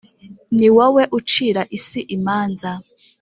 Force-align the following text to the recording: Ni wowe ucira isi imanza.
Ni 0.57 0.67
wowe 0.75 1.03
ucira 1.17 1.61
isi 1.77 2.01
imanza. 2.15 2.71